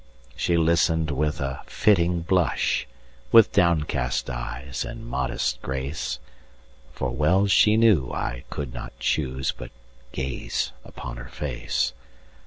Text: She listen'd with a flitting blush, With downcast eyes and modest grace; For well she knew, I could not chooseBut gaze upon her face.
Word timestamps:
She 0.35 0.57
listen'd 0.57 1.11
with 1.11 1.39
a 1.39 1.61
flitting 1.67 2.21
blush, 2.21 2.87
With 3.31 3.51
downcast 3.51 4.31
eyes 4.31 4.83
and 4.83 5.05
modest 5.05 5.61
grace; 5.61 6.17
For 6.91 7.11
well 7.11 7.45
she 7.45 7.77
knew, 7.77 8.11
I 8.11 8.43
could 8.49 8.73
not 8.73 8.97
chooseBut 8.97 9.69
gaze 10.11 10.71
upon 10.83 11.17
her 11.17 11.29
face. 11.29 11.93